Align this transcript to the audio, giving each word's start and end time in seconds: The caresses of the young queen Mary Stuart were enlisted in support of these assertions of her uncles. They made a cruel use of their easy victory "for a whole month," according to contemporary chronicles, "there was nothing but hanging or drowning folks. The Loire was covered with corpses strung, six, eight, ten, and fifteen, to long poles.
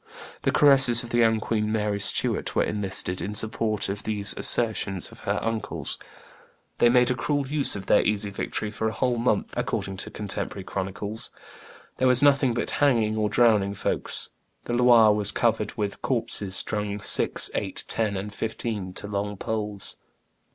The 0.41 0.51
caresses 0.51 1.03
of 1.03 1.11
the 1.11 1.19
young 1.19 1.39
queen 1.39 1.71
Mary 1.71 1.99
Stuart 1.99 2.55
were 2.55 2.63
enlisted 2.63 3.21
in 3.21 3.35
support 3.35 3.87
of 3.87 4.01
these 4.01 4.35
assertions 4.35 5.11
of 5.11 5.19
her 5.29 5.37
uncles. 5.43 5.99
They 6.79 6.89
made 6.89 7.11
a 7.11 7.13
cruel 7.13 7.47
use 7.47 7.75
of 7.75 7.85
their 7.85 8.01
easy 8.01 8.31
victory 8.31 8.71
"for 8.71 8.87
a 8.87 8.93
whole 8.93 9.17
month," 9.19 9.53
according 9.55 9.97
to 9.97 10.09
contemporary 10.09 10.63
chronicles, 10.63 11.29
"there 11.97 12.07
was 12.07 12.23
nothing 12.23 12.55
but 12.55 12.71
hanging 12.81 13.15
or 13.15 13.29
drowning 13.29 13.75
folks. 13.75 14.29
The 14.65 14.73
Loire 14.73 15.13
was 15.13 15.31
covered 15.31 15.77
with 15.77 16.01
corpses 16.01 16.55
strung, 16.55 16.99
six, 16.99 17.51
eight, 17.53 17.83
ten, 17.87 18.17
and 18.17 18.33
fifteen, 18.33 18.93
to 18.93 19.07
long 19.07 19.37
poles. 19.37 19.97